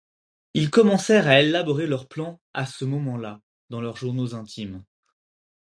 [0.55, 4.83] Ils commencèrent à élaborer leurs plans à ce moment-là, dans leurs journaux intimes.